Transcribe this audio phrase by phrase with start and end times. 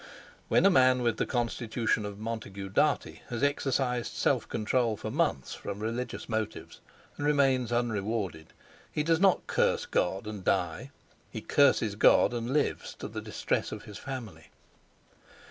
[0.47, 5.53] When a man with the constitution of Montague Dartie has exercised self control for months
[5.53, 6.79] from religious motives,
[7.17, 8.47] and remains unrewarded,
[8.91, 10.89] he does not curse God and die,
[11.29, 14.47] he curses God and lives, to the distress of his family.